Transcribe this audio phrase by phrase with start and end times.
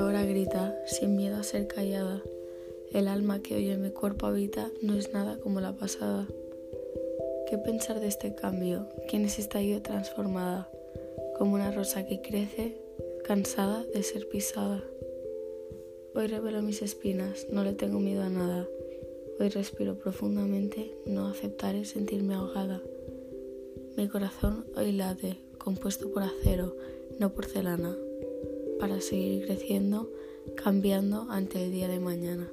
[0.00, 2.22] ahora grita, sin miedo a ser callada.
[2.90, 6.26] El alma que hoy en mi cuerpo habita no es nada como la pasada.
[7.48, 8.88] ¿Qué pensar de este cambio?
[9.08, 10.70] ¿Quién es esta yo transformada?
[11.36, 12.78] Como una rosa que crece,
[13.24, 14.82] cansada de ser pisada.
[16.14, 18.66] Hoy revelo mis espinas, no le tengo miedo a nada.
[19.38, 22.80] Hoy respiro profundamente, no aceptaré sentirme ahogada.
[23.98, 26.74] Mi corazón hoy late, compuesto por acero,
[27.18, 27.96] no porcelana,
[28.80, 30.10] para seguir creciendo,
[30.56, 32.50] cambiando ante el día de mañana.